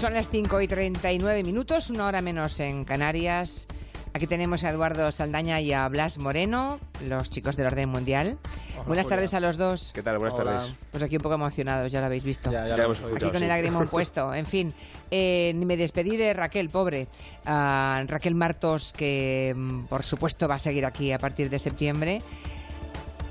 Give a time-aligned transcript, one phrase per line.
[0.00, 3.66] Son las 5 y 39 minutos, una hora menos en Canarias.
[4.14, 8.38] Aquí tenemos a Eduardo Saldaña y a Blas Moreno, los chicos del orden mundial.
[8.86, 9.90] Buenas tardes a los dos.
[9.92, 10.18] ¿Qué tal?
[10.18, 10.52] Buenas Hola.
[10.52, 10.74] tardes.
[10.92, 12.52] Pues aquí un poco emocionados, ya lo habéis visto.
[12.52, 13.42] Ya, ya lo hemos Aquí con sí.
[13.42, 14.32] el lagrimón puesto.
[14.32, 14.72] En fin,
[15.10, 17.08] eh, ni me despedí de Raquel, pobre.
[17.44, 22.22] Ah, Raquel Martos, que mm, por supuesto va a seguir aquí a partir de septiembre.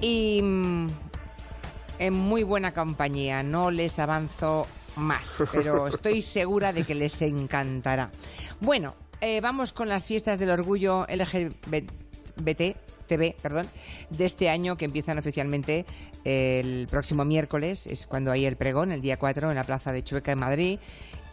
[0.01, 0.87] Y mm,
[1.99, 3.41] en muy buena compañía.
[3.41, 8.11] No les avanzo más, pero estoy segura de que les encantará.
[8.59, 12.75] Bueno, eh, vamos con las fiestas del orgullo LGBT.
[13.07, 13.67] TV, perdón,
[14.09, 15.85] de este año que empiezan oficialmente
[16.25, 20.03] el próximo miércoles, es cuando hay el pregón, el día 4, en la Plaza de
[20.03, 20.79] Chueca en Madrid,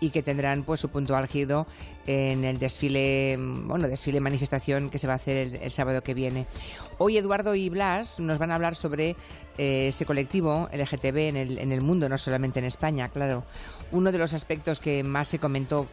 [0.05, 1.67] y que tendrán pues su punto álgido
[2.07, 6.13] en el desfile, bueno, desfile manifestación que se va a hacer el, el sábado que
[6.13, 6.47] viene.
[6.99, 9.17] Hoy Eduardo y Blas nos van a hablar sobre
[9.57, 13.47] eh, ese colectivo LGTB en el, en el mundo, no solamente en España, claro.
[13.93, 15.87] Uno de los aspectos que más se comentó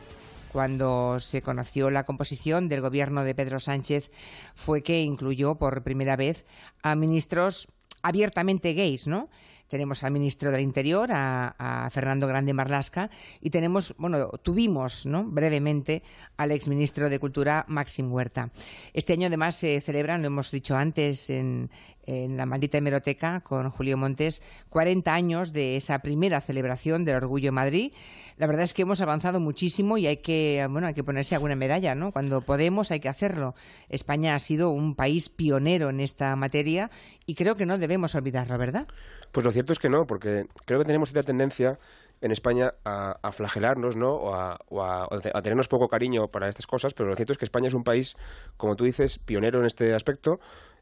[0.51, 4.11] cuando se conoció la composición del gobierno de Pedro Sánchez
[4.55, 6.45] fue que incluyó por primera vez
[6.83, 7.69] a ministros
[8.01, 9.29] abiertamente gays, ¿no?
[9.71, 15.07] Tenemos al ministro del Interior, a, Fernando Grande Marlasca, y tenemos, bueno, tuvimos.
[15.07, 16.03] Brevemente
[16.35, 18.51] al exministro de Cultura, Maxim Huerta.
[18.93, 21.69] Este año además se celebran, lo hemos dicho antes en,
[22.05, 27.49] en la maldita hemeroteca con Julio Montes, 40 años de esa primera celebración del Orgullo
[27.49, 27.93] en Madrid.
[28.37, 31.55] La verdad es que hemos avanzado muchísimo y hay que, bueno, hay que ponerse alguna
[31.55, 32.11] medalla, ¿no?
[32.11, 33.55] Cuando podemos hay que hacerlo.
[33.87, 36.91] España ha sido un país pionero en esta materia
[37.25, 38.87] y creo que no debemos olvidarlo, ¿verdad?
[39.31, 41.79] Pues lo cierto es que no, porque creo que tenemos cierta tendencia
[42.21, 44.13] en España a, a flagelarnos, ¿no?
[44.13, 45.07] O, a, o a-
[45.41, 48.15] tenernos poco cariño para estas cosas, pero lo cierto es que España es un país,
[48.57, 50.39] como tú dices, pionero en este aspecto.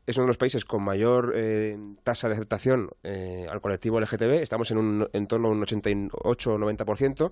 [0.08, 4.42] Es uno de los países con mayor eh, tasa de aceptación eh, al colectivo LGTB.
[4.42, 7.32] Estamos en, un, en torno a un 88 o 90%.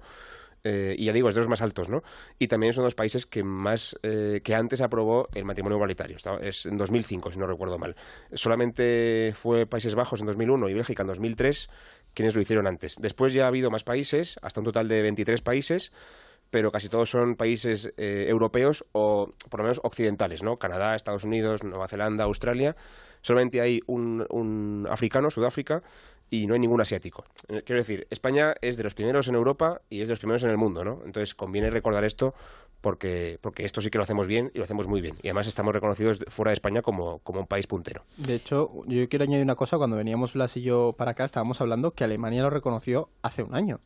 [0.63, 2.03] Eh, y ya digo, es de los más altos, ¿no?
[2.39, 5.77] Y también es uno de los países que más, eh, que antes aprobó el matrimonio
[5.77, 6.17] igualitario.
[6.41, 7.95] Es en 2005, si no recuerdo mal.
[8.33, 11.69] Solamente fue Países Bajos en 2001 y Bélgica en 2003
[12.13, 12.95] quienes lo hicieron antes.
[12.99, 15.91] Después ya ha habido más países, hasta un total de 23 países,
[16.49, 20.57] pero casi todos son países eh, europeos o por lo menos occidentales, ¿no?
[20.57, 22.75] Canadá, Estados Unidos, Nueva Zelanda, Australia.
[23.21, 25.81] Solamente hay un, africano, Sudáfrica,
[26.29, 27.25] y no hay ningún asiático.
[27.47, 30.43] Eh, Quiero decir, España es de los primeros en Europa y es de los primeros
[30.43, 31.01] en el mundo, ¿no?
[31.05, 32.33] Entonces conviene recordar esto
[32.81, 35.15] porque, porque esto sí que lo hacemos bien y lo hacemos muy bien.
[35.23, 38.03] Y además estamos reconocidos fuera de España como, como un país puntero.
[38.17, 39.77] De hecho, yo quiero añadir una cosa.
[39.77, 43.55] Cuando veníamos Blas y yo para acá, estábamos hablando que Alemania lo reconoció hace un
[43.55, 43.79] año.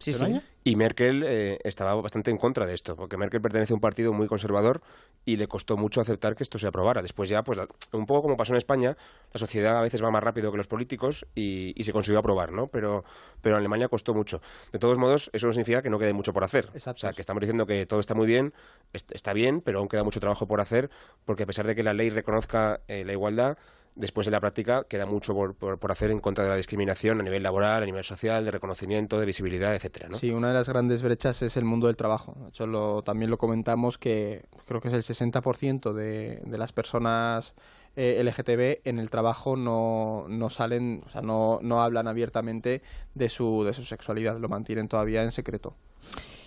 [0.00, 0.42] Sí, ¿Hace un año?
[0.64, 4.12] Y Merkel eh, estaba bastante en contra de esto, porque Merkel pertenece a un partido
[4.12, 4.80] muy conservador
[5.24, 7.00] y le costó mucho aceptar que esto se aprobara.
[7.02, 8.96] Después ya, pues la- un poco como pasó en España,
[9.32, 12.50] la sociedad a veces va más rápido que los políticos y, y se consiguió aprobar,
[12.52, 12.66] ¿no?
[12.66, 13.04] Pero,
[13.42, 14.40] pero en Alemania costó mucho.
[14.72, 16.68] De todos modos, eso no significa que no quede mucho por hacer.
[16.74, 16.98] Exacto.
[16.98, 18.52] O sea, que estamos diciendo que todo está muy bien,
[18.92, 20.90] est- está bien, pero aún queda mucho trabajo por hacer,
[21.26, 23.56] porque a pesar de que la ley reconozca eh, la igualdad,
[24.00, 27.20] después en la práctica queda mucho por, por- por hacer en contra de la discriminación
[27.20, 30.16] a nivel laboral, a nivel social, de reconocimiento, de visibilidad, etcétera, ¿no?
[30.16, 32.34] Sí, una de las grandes brechas es el mundo del trabajo.
[32.42, 36.72] De hecho, lo- también lo comentamos que creo que es el 60% de, de las
[36.72, 37.54] personas
[37.96, 42.82] eh, LGTB en el trabajo no, no salen, o sea, no, no hablan abiertamente
[43.14, 45.74] de su, de su sexualidad, lo mantienen todavía en secreto.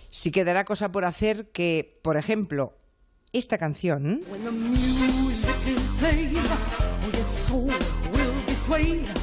[0.09, 2.74] Si quedará cosa por hacer que, por ejemplo,
[3.34, 4.22] esta canción.
[7.52, 7.68] Oh.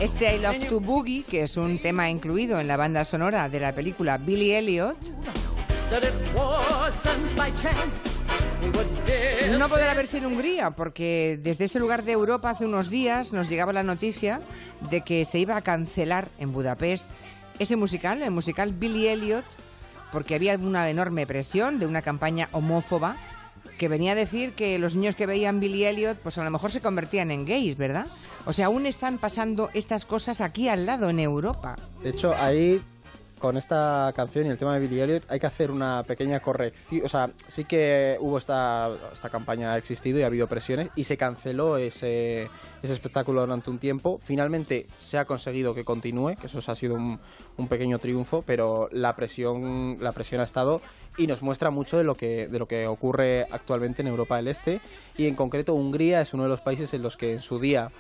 [0.01, 3.61] Este I Love to Boogie, que es un tema incluido en la banda sonora de
[3.61, 4.97] la película Billy Elliot,
[9.59, 13.49] no podrá verse en Hungría, porque desde ese lugar de Europa hace unos días nos
[13.49, 14.41] llegaba la noticia
[14.91, 17.09] de que se iba a cancelar en Budapest
[17.61, 19.45] ese musical, el musical Billy Elliot,
[20.13, 23.17] porque había una enorme presión de una campaña homófoba
[23.79, 26.71] que venía a decir que los niños que veían Billy Elliot, pues a lo mejor
[26.71, 28.07] se convertían en gays, ¿verdad?
[28.47, 31.77] O sea, aún están pasando estas cosas aquí al lado, en Europa.
[32.03, 32.81] De hecho, ahí
[33.41, 37.03] con esta canción y el tema de Billy Elliot hay que hacer una pequeña corrección.
[37.05, 41.05] O sea, sí que hubo esta, esta campaña, ha existido y ha habido presiones y
[41.05, 42.51] se canceló ese,
[42.83, 44.21] ese espectáculo durante un tiempo.
[44.23, 47.19] Finalmente se ha conseguido que continúe, que eso ha sido un,
[47.57, 50.83] un pequeño triunfo, pero la presión, la presión ha estado
[51.17, 54.49] y nos muestra mucho de lo que, de lo que ocurre actualmente en Europa del
[54.49, 54.83] Este
[55.17, 57.91] y en concreto Hungría es uno de los países en los que en su día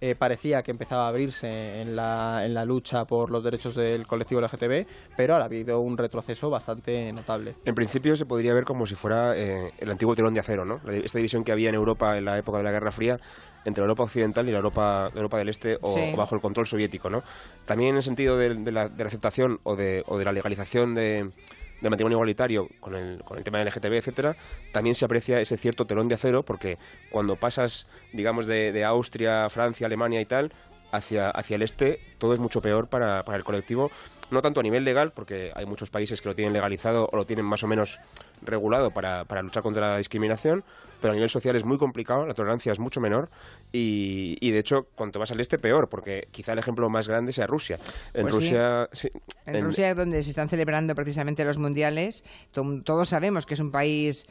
[0.00, 4.06] eh, parecía que empezaba a abrirse en la, en la lucha por los derechos del
[4.06, 4.86] colectivo LGTB,
[5.16, 7.56] pero ahora ha habido un retroceso bastante notable.
[7.64, 10.80] En principio se podría ver como si fuera eh, el antiguo telón de acero, ¿no?
[10.88, 13.18] Esta división que había en Europa en la época de la Guerra Fría
[13.64, 16.12] entre la Europa occidental y la Europa, Europa del Este o, Sí.
[16.14, 17.22] o bajo el control soviético, ¿no?
[17.66, 20.32] También en el sentido de, de la, de la aceptación o de, o de la
[20.32, 21.30] legalización de,
[21.80, 24.36] del matrimonio igualitario con el, con el tema del LGTB, etcétera,
[24.72, 26.78] también se aprecia ese cierto telón de acero porque
[27.10, 30.52] cuando pasas, digamos, de, de Austria, Francia, Alemania y tal,
[30.92, 33.90] hacia, hacia el este, todo es mucho peor para, para el colectivo,
[34.30, 37.24] no tanto a nivel legal, porque hay muchos países que lo tienen legalizado o lo
[37.26, 37.98] tienen más o menos
[38.42, 40.64] regulado para, para luchar contra la discriminación,
[41.00, 43.30] pero a nivel social es muy complicado, la tolerancia es mucho menor
[43.72, 47.32] y, y de hecho, cuanto vas al este, peor, porque quizá el ejemplo más grande
[47.32, 47.78] sea Rusia.
[48.12, 48.34] En Pues.
[48.34, 49.08] Rusia, sí,
[49.46, 53.60] En, en- Rusia, donde se están celebrando precisamente los mundiales, to- todos sabemos que es
[53.60, 54.26] un país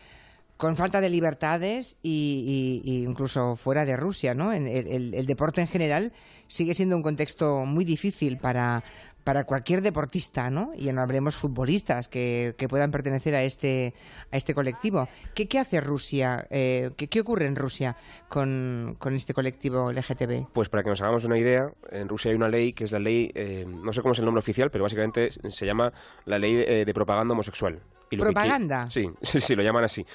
[0.58, 4.52] con falta de libertades y, incluso fuera de Rusia, ¿no?
[4.52, 6.14] El, el- el deporte en general
[6.48, 8.84] sigue siendo un contexto muy difícil para,
[9.24, 10.72] para cualquier deportista, ¿no?
[10.76, 13.94] Y no hablemos futbolistas que, que puedan pertenecer a este,
[14.32, 15.08] a este colectivo.
[15.36, 16.48] ¿Qué, qué hace Rusia?
[16.50, 17.96] Eh, ¿qué, qué ocurre en Rusia
[18.28, 20.48] con, con este colectivo LGTB?
[20.54, 23.00] Pues para que nos hagamos una idea, en Rusia hay una ley que es la
[23.00, 25.94] ley, eh, no sé cómo es el nombre oficial, pero básicamente se llama
[26.26, 27.80] la ley eh, de propaganda homosexual.
[28.10, 28.90] Y que ¿Propaganda?
[28.90, 30.06] Sí, sí, sí, lo llaman así.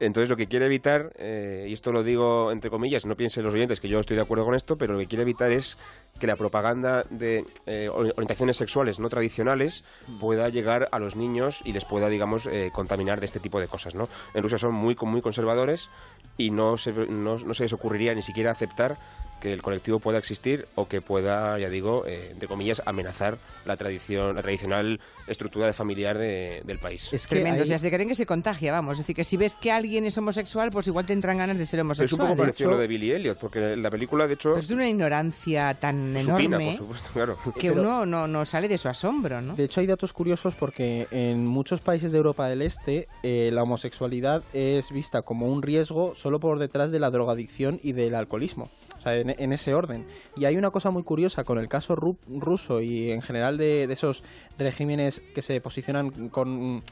[0.00, 3.54] Entonces lo que quiere evitar, eh, y esto lo digo entre comillas, no piensen los
[3.54, 5.76] oyentes que yo estoy de acuerdo con esto, pero lo que quiere evitar es
[6.20, 9.82] que la propaganda de eh, ori- orientaciones sexuales no tradicionales
[10.20, 13.66] pueda llegar a los niños y les pueda, digamos, eh, contaminar de este tipo de
[13.66, 14.08] cosas, ¿no?
[14.34, 15.88] En Rusia son muy, muy conservadores
[16.36, 18.96] y no se, no, no se les ocurriría ni siquiera aceptar
[19.40, 23.76] que el colectivo pueda existir o que pueda, ya digo, eh, entre comillas, amenazar la
[23.76, 27.08] tradición, la tradicional estructura de familiar de- del país.
[27.12, 27.58] Es que Tremendo.
[27.58, 28.92] ahí- O sea, se creen que se contagia, vamos.
[28.94, 31.66] Es decir, que si ves que alguien es homosexual, pues igual te entran ganas de
[31.66, 32.20] ser es un homosexual.
[32.20, 34.68] poco de parecido a hecho, lo de Billy Elliot, porque la película, de hecho, pues
[34.68, 37.38] de una ignorancia tan supina, por enorme supuesto, claro.
[37.58, 39.54] que Pero- uno no, no sale de su asombro, ¿no?
[39.54, 43.62] De hecho, hay datos curiosos porque en muchos países de Europa del Este eh, la
[43.62, 48.68] homosexualidad es vista como un riesgo solo por detrás de la drogadicción y del alcoholismo.
[48.98, 50.06] O sea, en, en ese orden.
[50.36, 53.86] Y hay una cosa muy curiosa con el caso ru- ruso y en general de,
[53.86, 54.22] de esos
[54.58, 56.82] regímenes que se posicionan con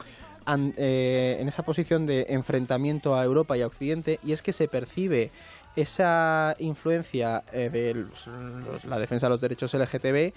[0.45, 4.53] an- eh, en esa posición de enfrentamiento a Europa y a Occidente y es que
[4.53, 5.31] se percibe
[5.75, 10.33] esa influencia eh, de los- los- la defensa de los derechos LGTB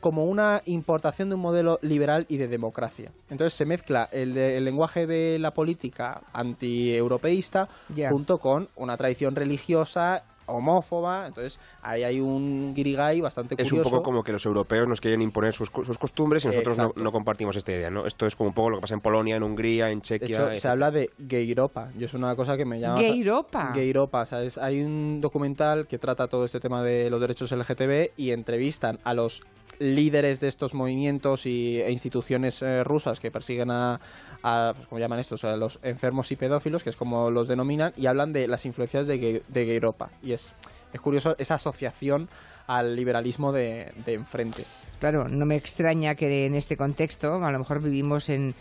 [0.00, 3.10] como una importación de un modelo liberal y de democracia.
[3.30, 8.10] Entonces se mezcla el, de- el lenguaje de la política anti-europeísta Ya.
[8.10, 13.88] junto con una tradición religiosa homófoba, entonces ahí hay un guirigay bastante Es curioso.
[13.88, 16.92] un poco como que los europeos nos quieren imponer sus, sus costumbres y nosotros no,
[16.96, 18.06] no compartimos esta idea, ¿no?
[18.06, 20.52] Esto es como un poco lo que pasa en Polonia, en Hungría, en De Chequia...
[20.52, 23.00] hecho, se habla de gayropa, y es una cosa que me llama...
[23.00, 23.72] Gayropa.
[23.74, 24.58] Gayropa, ¿sabes?
[24.58, 29.14] Hay un documental que trata todo este tema de los derechos LGTB y entrevistan a
[29.14, 29.42] los
[29.78, 34.00] líderes de estos movimientos y, e instituciones eh, rusas que persiguen a,
[34.42, 35.44] a pues, ¿cómo llaman estos?
[35.44, 39.06] A los enfermos y pedófilos, que es como los denominan, y hablan de las influencias
[39.06, 40.10] de, de Gayropa.
[40.22, 40.52] Y es,
[40.94, 42.28] es curioso esa asociación
[42.68, 44.64] al liberalismo de, enfrente.
[45.00, 48.54] Claro, no me extraña que en este contexto, a lo mejor vivimos en,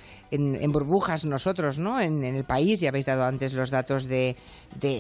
[0.68, 2.02] burbujas nosotros, ¿no?
[2.02, 4.36] En, el país, ya habéis dado antes los datos de,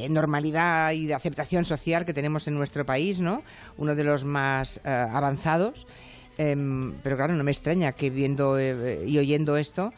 [0.10, 3.42] normalidad y de aceptación social que tenemos en nuestro país, ¿no?
[3.78, 5.88] Uno de los más eh, avanzados.
[6.38, 9.92] Em, pero claro, no me extraña que viendo eh, y oyendo esto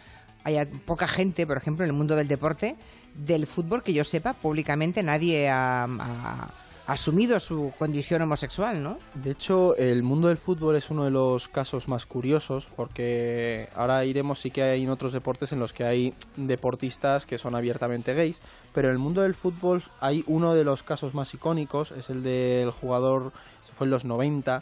[0.44, 2.76] haya poca gente, por ejemplo, en el mundo del deporte,
[3.14, 5.88] del fútbol, que yo sepa, públicamente nadie ha
[6.88, 9.00] asumido su condición homosexual, ¿no?
[9.16, 14.06] De hecho, el mundo del fútbol es uno de los casos más curiosos porque ahora
[14.06, 18.14] iremos, sí que hay en otros deportes en los que hay deportistas que son abiertamente
[18.14, 18.40] gays,
[18.74, 22.22] pero en el mundo del fútbol hay uno de los casos más icónicos, es el
[22.22, 23.32] del jugador,
[23.64, 24.62] eso fue en los 90,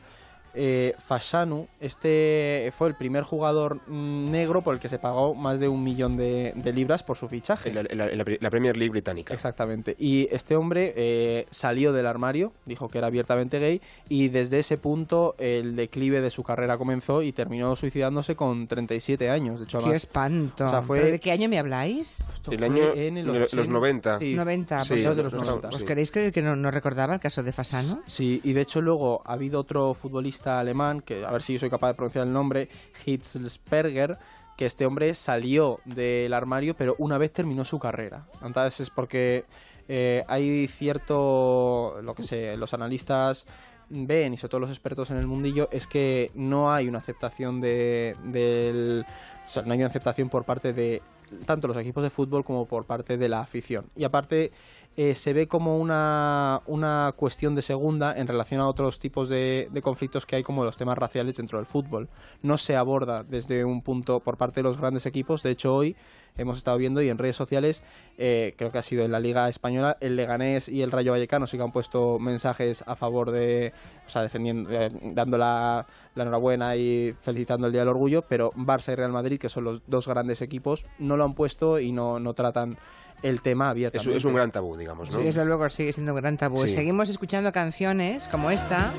[0.54, 5.60] eh, Fashanu, este fue el primer jugador mm, negro por el que se pagó más
[5.60, 7.74] de un millón de, de libras por su fichaje.
[7.74, 9.34] La, la- la- la Premier League británica.
[9.34, 9.96] Exactamente.
[10.00, 14.78] Y este hombre eh, salió del armario, dijo que era abiertamente gay, y desde ese
[14.78, 19.60] punto el declive de su carrera comenzó y terminó suicidándose con 37 años.
[19.60, 20.66] De hecho, ¡Qué además, espanto!
[20.66, 22.26] o sea, fue- ¿Pero de qué año me habláis?
[22.50, 23.72] El año en el los 80.
[23.72, 24.20] 90.
[24.20, 24.34] Sí.
[24.36, 25.68] 90, Sí, pues, los no, 90.
[25.70, 25.86] ¿Os sí.
[25.86, 28.02] queréis creer que no, no recordaba el caso de Fasano?
[28.06, 31.70] Sí, y de hecho luego ha habido otro futbolista alemán, que a ver si soy
[31.70, 32.70] capaz de pronunciar el nombre,
[33.06, 34.18] Hitzelsperger,
[34.58, 38.28] que este hombre salió del armario, pero una vez terminó su carrera.
[38.44, 39.46] Entonces es porque
[39.88, 43.46] eh, hay cierto, lo que sé, los analistas
[43.90, 47.62] ven y sobre todo los expertos en el mundillo es que no hay una aceptación
[47.62, 49.06] de del
[49.46, 51.02] o sea, no hay una aceptación por parte de
[51.46, 54.52] tanto los equipos de fútbol como por parte de la afición y aparte
[54.96, 59.68] eh, se ve como una, una cuestión de segunda en relación a otros tipos de,
[59.82, 62.10] conflictos que hay como los temas raciales dentro del fútbol.
[62.44, 65.42] No se aborda desde un punto por parte de los grandes equipos.
[65.42, 65.96] De hecho, hoy
[66.38, 67.82] hemos estado viendo y en redes sociales,
[68.20, 71.48] eh, creo que ha sido en la Liga Española, el Leganés y el Rayo Vallecano
[71.48, 73.74] sí que han puesto mensajes a favor de,
[74.06, 78.52] o sea, defendiendo, eh, dando la, la enhorabuena y felicitando el Día del Orgullo, pero
[78.54, 81.92] Barça y Real Madrid, que son los dos grandes equipos, no lo han puesto y
[81.92, 82.78] no, no tratan
[83.24, 84.18] el tema Es, abiertamente.
[84.18, 85.20] es un gran tabú, digamos, ¿no?
[85.20, 86.58] Sí, desde luego sigue siendo un gran tabú.
[86.64, 86.70] Sí.
[86.70, 88.94] Seguimos escuchando canciones como esta,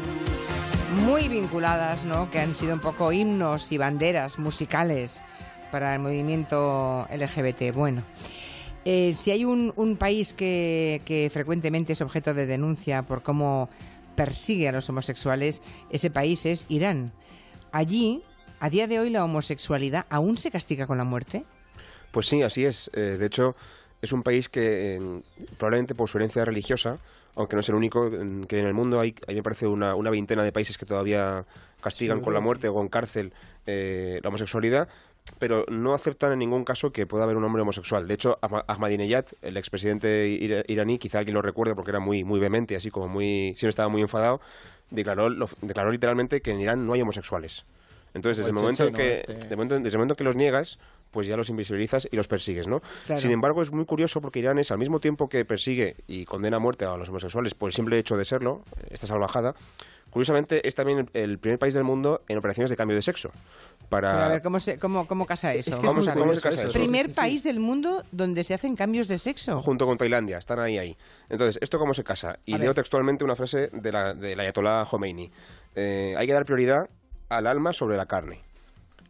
[1.04, 2.30] muy vinculadas, ¿no?
[2.30, 5.22] Que han sido un poco himnos y banderas musicales
[5.70, 7.74] para el movimiento LGBT.
[7.74, 8.02] Bueno,
[8.84, 13.68] eh, si hay un, un país que, que frecuentemente es objeto de denuncia por cómo
[14.14, 17.12] persigue a los homosexuales, ese país es Irán.
[17.72, 18.22] Allí,
[18.60, 21.44] a día de hoy, la homosexualidad aún se castiga con la muerte.
[22.12, 22.90] Pues sí, así es.
[22.94, 23.56] Eh, de hecho,
[24.04, 25.20] es un país que eh,
[25.58, 26.98] probablemente por su herencia religiosa,
[27.34, 28.10] aunque no es el único,
[28.46, 31.44] que en el mundo hay, ahí me parece una, una veintena de países que todavía
[31.80, 33.32] castigan con la muerte o con cárcel
[33.66, 34.88] eh, la homosexualidad,
[35.38, 38.06] pero no aceptan en ningún caso que pueda haber un hombre homosexual.
[38.06, 42.24] De hecho, Ahma- Ahmadinejad, el expresidente ira- iraní, quizá alguien lo recuerde porque era muy,
[42.24, 44.40] muy vehemente, así como muy, siempre estaba muy enfadado,
[44.90, 47.64] declaró, lo- declaró literalmente que en Irán no hay homosexuales.
[48.14, 49.48] Entonces, desde el el momento checheno que, este.
[49.48, 50.78] de momento- desde el momento que los niegas,
[51.10, 52.80] pues ya los invisibilizas y los persigues, ¿no?
[53.06, 53.20] Claro.
[53.20, 56.56] Sin embargo, es muy curioso porque Irán es al mismo tiempo que persigue y condena
[56.56, 59.54] a muerte a los homosexuales por el simple hecho de serlo, esta salvajada,
[60.10, 63.30] curiosamente es también el, primer país del mundo en operaciones de cambio de sexo.
[63.88, 64.12] Para...
[64.12, 65.70] Pero a ver, ¿cómo, se, cómo, cómo casa eso?
[65.70, 65.86] Es que es.
[65.86, 66.00] ¿cómo
[66.34, 66.72] se casa eso?
[66.72, 67.16] Primer Sí, sí.
[67.16, 69.60] país del mundo donde se hacen cambios de sexo.
[69.60, 70.96] junto con Tailandia, están ahí ahí.
[71.28, 72.38] Entonces, ¿esto cómo se casa?
[72.44, 72.76] Y A leo ver.
[72.76, 75.30] textualmente una frase de la, de la Ayatollah Khomeini.
[75.74, 76.88] Eh, hay que dar prioridad
[77.28, 78.42] al alma sobre la carne.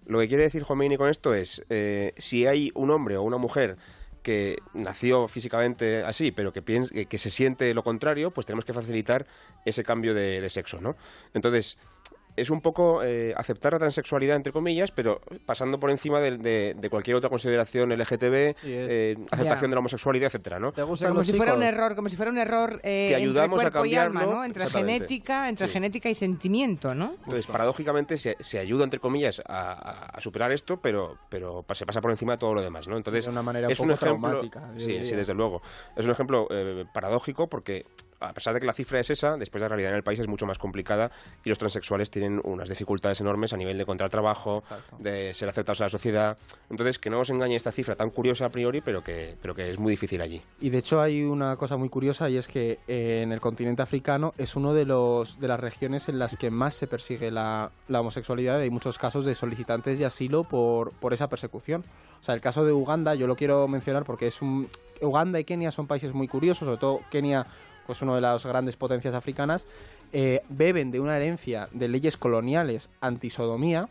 [0.06, 3.38] Lo que quiere decir Khomeini con esto es, eh, si hay un hombre o una
[3.38, 3.76] mujer
[4.22, 8.64] que nació físicamente así, pero que, piensa, que, que se siente lo contrario, pues tenemos
[8.64, 9.26] que facilitar
[9.64, 10.96] ese cambio de, de sexo, ¿no?
[11.34, 11.78] Entonces,
[12.36, 16.74] es un poco eh, aceptar la transexualidad, entre comillas, pero pasando por encima de, de-
[16.76, 20.72] de cualquier otra consideración LGTB, eh, aceptación de la homosexualidad, etcétera, ¿no?
[20.72, 22.80] ¿Te O sea, gustan como si fuera un error, como si fuera un error eh,
[22.82, 24.44] Que entre ayudamos a cuerpo y alma, ¿no?
[24.44, 25.72] Entre genética, entre Sí.
[25.72, 27.14] genética y sentimiento, ¿no?
[27.24, 32.10] Entonces, paradójicamente, se, se ayuda, entre comillas, a, superar esto, pero, pero se pasa por
[32.10, 32.96] encima de todo lo demás, ¿no?
[32.96, 34.28] Entonces, De una manera es un poco ejemplo...
[34.30, 35.62] traumática, Sí, sí, desde luego.
[35.96, 37.86] Es un ejemplo eh, paradójico porque,
[38.24, 40.28] a pesar de que la cifra es esa, después la realidad en el país es
[40.28, 41.10] mucho más complicada
[41.44, 44.96] y los transexuales tienen unas dificultades enormes a nivel de encontrar trabajo, Exacto.
[44.98, 46.38] de ser aceptados en la sociedad.
[46.70, 49.70] Entonces, que no os engañe esta cifra tan curiosa a priori, pero que, pero que
[49.70, 50.42] es muy difícil allí.
[50.60, 53.82] Y de hecho hay una cosa muy curiosa y es que eh, en el continente
[53.82, 57.70] africano es uno de los de las regiones en las que más se persigue la,
[57.88, 58.60] la homosexualidad.
[58.60, 61.84] Hay muchos casos de solicitantes de asilo por, por esa persecución.
[62.20, 64.68] O sea, el caso de Uganda yo lo quiero mencionar porque es un
[65.00, 67.46] Uganda y Kenia son países muy curiosos, sobre todo Kenia,
[67.86, 69.66] pues una de las grandes potencias africanas,
[70.12, 73.88] eh, beben de una herencia de leyes coloniales antisodomía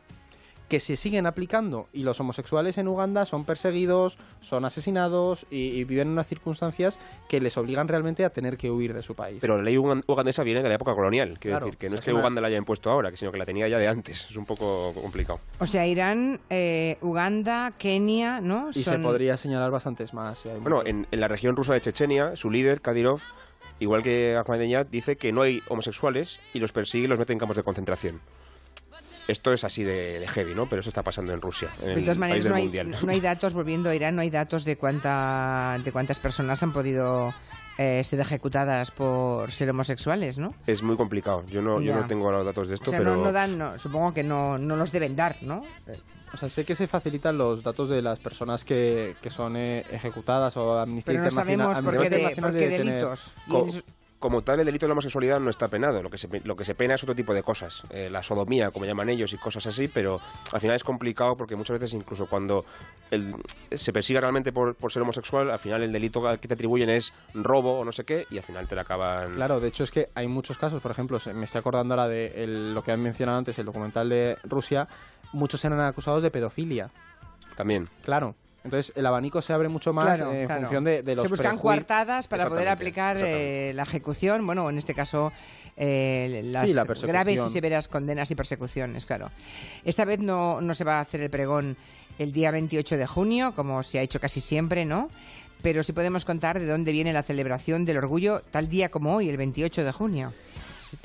[0.70, 5.84] que se siguen aplicando y los homosexuales en Uganda son perseguidos, son asesinados y, y
[5.84, 6.98] viven en unas circunstancias
[7.30, 9.38] que les obligan realmente a tener que huir de su país.
[9.42, 11.96] Pero la ley ugan- ugandesa viene de la época colonial, quiero Claro, decir, que no
[11.96, 13.78] es es que una- Uganda la haya impuesto ahora, que- sino que la tenía ya
[13.78, 14.26] de antes.
[14.32, 15.42] Es un poco complicado.
[15.60, 18.70] O sea, Irán, eh, Uganda, Kenia, ¿no?
[18.74, 20.40] y se podría señalar bastantes más.
[20.40, 23.22] si hay Bueno, en, en la región rusa de Chechenia, su líder, Kadyrov,
[23.84, 27.40] igual que Ahmadinejad, dice que no hay homosexuales y los persigue y los mete en
[27.40, 28.22] campos de concentración.
[29.28, 30.68] Esto es así de, de heavy, ¿no?
[30.68, 33.54] Pero eso está pasando en Rusia, en De todas maneras, no hay, no hay datos,
[33.54, 37.34] volviendo a Irán, no hay datos de, cuánta, de cuántas personas han podido
[37.78, 40.54] eh, ser ejecutadas por ser homosexuales, ¿no?
[40.68, 41.46] Es muy complicado.
[41.48, 43.58] Yo no, yo no tengo los datos de esto, o sea, pero no, no dan,
[43.58, 45.64] no, supongo que no, no los deben dar, ¿no?
[46.34, 49.86] O sea, sé que se facilitan los datos de las personas que, que son eh,
[49.92, 51.76] ejecutadas o Amnistía Pero no Internacional.
[51.76, 53.36] sabemos por qué, de, por qué delitos.
[54.24, 56.02] Como tal, el delito de la homosexualidad no está penado.
[56.02, 57.84] Lo que se, lo que se pena es otro tipo de cosas.
[57.90, 60.22] Eh, la sodomía, como llaman ellos, y cosas así, pero
[60.54, 62.64] al final es complicado porque muchas veces, incluso cuando
[63.12, 63.36] el-
[63.70, 66.90] se persigue realmente por, por ser homosexual, al final el delito al que te atribuyen
[66.90, 69.34] es robo o no sé qué, y al final te la acaban.
[69.36, 72.28] Claro, de hecho es que hay muchos casos, por ejemplo, me estoy acordando ahora de
[72.46, 74.88] el- lo que han mencionado antes, el documental de Rusia,
[75.34, 76.90] muchos eran acusados de pedofilia,
[77.58, 77.90] También.
[78.06, 78.36] claro.
[78.64, 80.62] Entonces el abanico se abre mucho más Claro, eh, en claro.
[80.62, 84.78] función de, de los Se buscan coartadas para poder aplicar eh, la ejecución, bueno, en
[84.78, 85.34] este caso
[85.76, 89.32] eh, las Sí, la graves y severas condenas y persecuciones, claro.
[89.84, 91.76] Esta vez no, no se va a hacer el pregón
[92.20, 95.10] el día 28 de junio, como se ha hecho casi siempre, ¿no?
[95.62, 99.30] Pero sí podemos contar de dónde viene la celebración del orgullo tal día como hoy,
[99.30, 100.34] el 28 de junio.
[100.90, 100.98] Sí,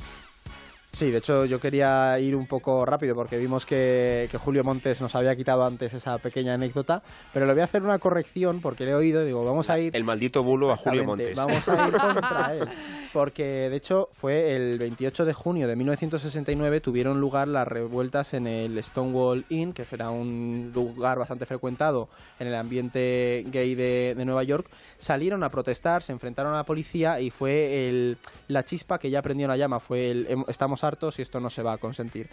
[0.93, 5.15] de hecho yo quería ir un poco rápido porque vimos que, que Julio Montes nos
[5.15, 7.03] había quitado antes esa pequeña anécdota,
[7.33, 9.95] pero le voy a hacer una corrección porque le he oído, digo, vamos a ir...
[9.95, 11.37] El maldito bulo a Julio Montes.
[11.37, 12.69] Vamos a ir contra él.
[13.13, 18.47] Porque de hecho fue el 28 de junio de 1969 tuvieron lugar las revueltas en
[18.47, 24.25] el Stonewall Inn, que era un lugar bastante frecuentado en el ambiente gay de, de
[24.25, 24.69] Nueva York.
[24.99, 28.19] Salieron a protestar, se enfrentaron a la policía y fue el,
[28.49, 29.81] la chispa que ya prendió la llama.
[29.81, 30.45] Fue el "Hem-
[30.79, 32.29] estamos hartos y esto no se va a consentir.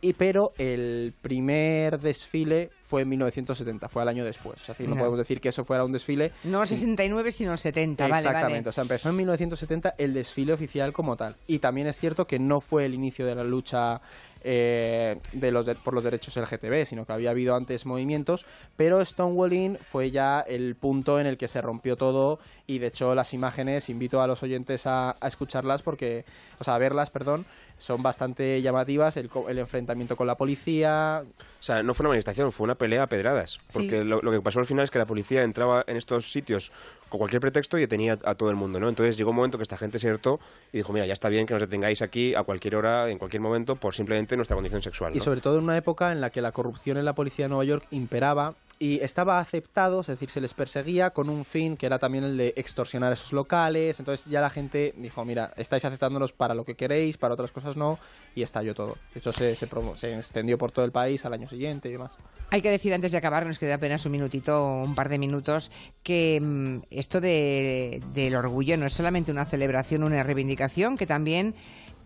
[0.00, 4.60] Y pero el primer desfile fue en 1970, fue al año después.
[4.60, 8.04] Es decir, no podemos decir que eso fuera un desfile No sin- 69, sino 70,
[8.06, 8.68] vale, Exactamente, vale.
[8.68, 11.34] o sea, empezó en 1970 el desfile oficial como tal.
[11.48, 14.00] Y también es cierto que no fue el inicio de la lucha
[14.44, 19.04] eh, de los de- por los derechos LGTB, sino que había habido antes movimientos, pero
[19.04, 23.16] Stonewall Inn fue ya el punto en el que se rompió todo y de hecho
[23.16, 26.24] las imágenes, invito a los oyentes a, a escucharlas porque,
[26.60, 27.46] o sea, a verlas, perdón,
[27.78, 32.52] son bastante llamativas, el, el enfrentamiento con la policía, O sea, no fue una manifestación,
[32.52, 33.58] fue una pelea a pedradas.
[33.72, 36.72] Porque lo, lo que pasó al final es que la policía entraba en estos sitios
[37.08, 38.88] con cualquier pretexto y detenía a todo el mundo, ¿no?
[38.88, 40.40] Entonces llegó un momento que esta gente se hartó
[40.72, 43.40] y dijo, mira, ya está bien que nos detengáis aquí a cualquier hora, en cualquier
[43.40, 46.42] momento, por simplemente nuestra condición sexual, Y sobre todo en una época en la que
[46.42, 50.40] la corrupción en la policía de Nueva York imperaba y estaba aceptado, es decir, se
[50.40, 53.98] les perseguía con un fin que era también el de extorsionar esos locales.
[53.98, 57.76] Entonces ya la gente dijo, mira, estáis aceptándonos para lo que queréis, para otras cosas
[57.76, 57.98] no,
[58.34, 58.96] y estalló todo.
[59.14, 62.12] Hecho, se, se, se extendió por todo el país al año siguiente y demás.
[62.50, 65.70] Hay que decir antes de acabar, nos queda apenas un minutito, un par de minutos,
[66.02, 71.54] que mm, esto de- del orgullo no es solamente una celebración, una reivindicación, que también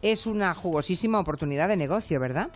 [0.03, 2.51] es una jugosísima oportunidad de negocio, ¿verdad?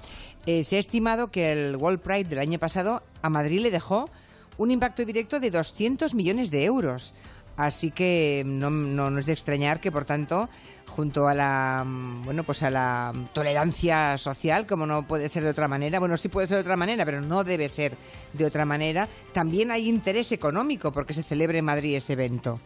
[0.45, 4.11] Eh, se ha estimado que el World Pride del año pasado a Madrid le dejó
[4.59, 7.15] un impacto directo de 200 millones de euros.
[7.57, 10.51] Así que no, no, no es de extrañar que, por tanto,
[10.97, 15.51] junto a la mm, bueno pues a la tolerancia social, como no puede ser de
[15.51, 17.97] otra manera, bueno sí puede ser de otra manera, pero no debe ser
[18.33, 22.61] de otra manera, también hay interés económico porque se celebre en Madrid ese evento.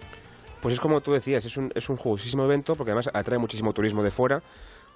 [0.60, 3.72] Pues es como tú decías, es un, es un jugosísimo evento porque además atrae muchísimo
[3.72, 4.42] turismo de fuera.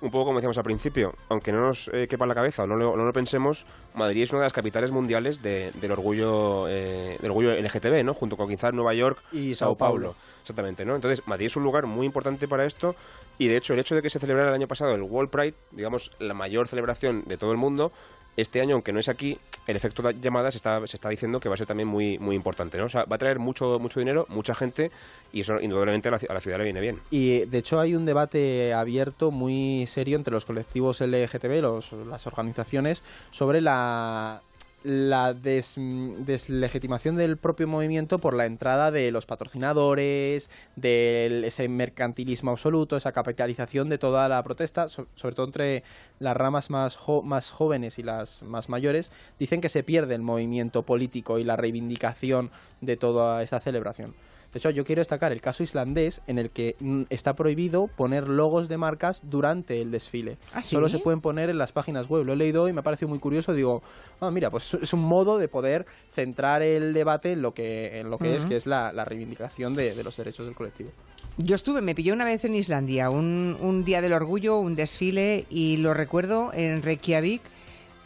[0.00, 2.66] Un poco como decíamos al principio, aunque no nos eh, quepa en la cabeza o
[2.66, 6.66] no lo, no lo pensemos, Madrid es una de las capitales mundiales de- del orgullo
[6.68, 8.12] eh, del orgullo LGTB, ¿no?
[8.12, 10.14] Junto con quizás Nueva York Y Sao Paulo.
[10.42, 10.94] Exactamente, ¿no?
[10.96, 12.94] Entonces, Madrid es un lugar muy importante para esto
[13.38, 15.54] y de hecho el hecho de que se celebrara el año pasado el World Pride,
[15.70, 17.90] digamos, la mayor celebración de todo el mundo,
[18.36, 21.40] este año, aunque no es aquí, el efecto de llamada se está, se está diciendo
[21.40, 22.84] que va a ser también muy, muy importante, ¿no?
[22.84, 24.90] O sea, va a traer mucho, mucho dinero, mucha gente
[25.32, 27.00] y eso indudablemente a la, a la ciudad le viene bien.
[27.10, 32.26] Y de hecho hay un debate abierto muy serio entre los colectivos LGTB, los, las
[32.26, 34.42] organizaciones, sobre la,
[34.84, 42.50] la des- deslegitimación del propio movimiento por la entrada de los patrocinadores, de ese mercantilismo
[42.50, 45.82] absoluto, esa capitalización de toda la protesta, so- sobre todo entre
[46.20, 50.82] las ramas más, más jóvenes y las más mayores, dicen que se pierde el movimiento
[50.82, 52.50] político y la reivindicación
[52.82, 54.14] de toda esta celebración.
[54.54, 58.28] De hecho, yo quiero destacar el caso islandés en el que mm, está prohibido poner
[58.28, 60.38] logos de marcas durante el desfile.
[60.52, 60.76] ¿Ah, sí?
[60.76, 62.24] Solo se pueden poner en las páginas web.
[62.24, 63.52] Lo he leído y me ha parecido muy curioso.
[63.52, 63.82] Digo,
[64.20, 68.10] ah, mira, pues es un modo de poder centrar el debate en lo que, en
[68.10, 70.90] lo que es, que es la, la reivindicación de, de los derechos del colectivo.
[71.36, 75.46] Yo estuve, me pilló una vez en Islandia, un, un día del orgullo, un desfile,
[75.50, 77.42] y lo recuerdo en Reykjavik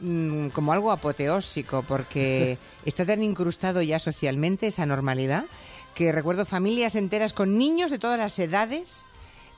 [0.01, 2.57] mm, como algo apoteósico, porque
[2.87, 5.45] está tan incrustado ya socialmente esa normalidad,
[5.95, 9.05] que recuerdo familias enteras con niños de todas las edades.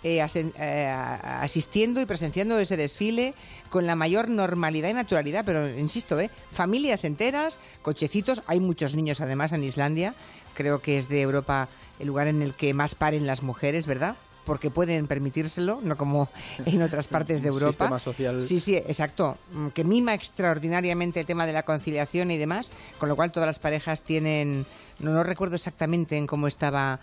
[0.02, 3.34] eh, eh, asistiendo y presenciando ese desfile
[3.68, 6.30] con la mayor normalidad y naturalidad, pero insisto, ¿eh?
[6.50, 10.14] familias enteras, cochecitos, hay muchos niños además en Islandia,
[10.54, 14.16] creo que es de Europa el lugar en el que más paren las mujeres, ¿verdad?
[14.50, 16.28] Porque pueden permitírselo, no como
[16.66, 17.70] en otras partes de Europa.
[17.84, 19.38] sistema social- Sí, sí, exacto.
[19.52, 23.46] Mm, Que mima extraordinariamente el tema de la conciliación y demás, con lo cual todas
[23.46, 24.66] las parejas tienen,
[24.98, 26.98] no, no recuerdo exactamente en cómo estaba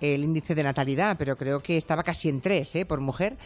[0.00, 2.86] el índice de natalidad, pero creo que estaba casi en tres, ¿eh?
[2.86, 3.36] por mujer.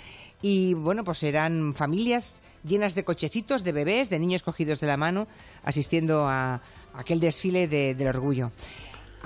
[0.42, 4.98] Y bueno, pues eran familias llenas de cochecitos, de bebés, de niños cogidos de la
[4.98, 5.26] mano,
[5.64, 6.60] asistiendo a
[6.94, 8.50] aquel desfile de- del orgullo.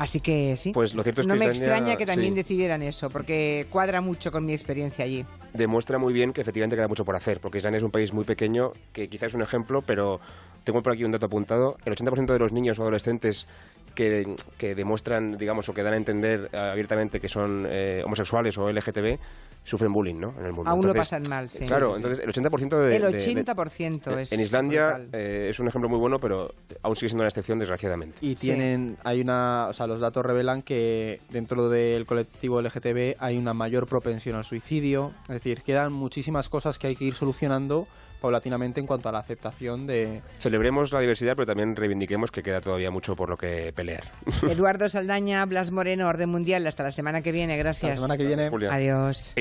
[0.01, 0.73] Así que sí.
[0.73, 2.37] Pues lo cierto es no que me Islandia, extraña que también sí.
[2.37, 5.27] decidieran eso, porque cuadra mucho con mi experiencia allí.
[5.53, 8.25] demuestra muy bien que efectivamente queda mucho por hacer, porque Islandia es un país muy
[8.25, 10.19] pequeño, que quizás es un ejemplo, pero
[10.65, 13.47] tengo por aquí un dato apuntado, el 80% de los niños o adolescentes
[13.95, 18.57] que, que demuestran, digamos, o que dan a entender eh, abiertamente que son eh, homosexuales
[18.59, 19.19] o LGTB,
[19.65, 20.33] sufren bullying, ¿no?
[20.39, 20.71] En el mundo.
[20.71, 21.67] Aún lo Entonces, pasan mal, sí.
[21.67, 22.97] Claro, entonces el 80% de...
[22.97, 26.97] El de- de- 80% es En Islandia eh, es un ejemplo muy bueno, pero aún
[26.97, 28.17] sigue siendo una excepción, desgraciadamente.
[28.23, 28.37] Y Sí.
[28.37, 33.53] tienen, hay una, o sea, los datos revelan que dentro del colectivo LGTB hay una
[33.55, 35.13] mayor propensión al suicidio.
[35.23, 37.87] Es decir, quedan muchísimas cosas que hay que ir solucionando
[38.21, 40.23] paulatinamente en cuanto a la aceptación de...
[40.39, 44.05] Celebremos la diversidad, pero también reivindiquemos que queda todavía mucho por lo que pelear.
[44.49, 46.67] Eduardo Saldaña, Blas Moreno, Orden Mundial.
[46.67, 47.57] Hasta la semana que viene.
[47.57, 47.91] Gracias.
[47.91, 48.51] La semana que viene...
[48.71, 49.35] Adiós.